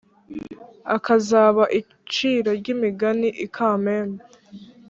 Akazaba 0.95 1.63
iciro 1.79 2.49
ry'imigani 2.59 3.29
I 3.45 3.47
Kambere 3.55 4.13